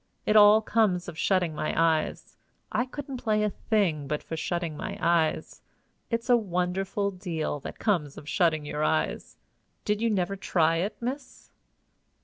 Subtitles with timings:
[0.25, 2.35] It all comes of shutting my eyes.
[2.71, 5.61] I couldn't play a thing but for shutting my eyes.
[6.09, 9.37] It's a wonderful deal that comes of shutting your eyes!
[9.85, 11.51] Did you never try it, miss?"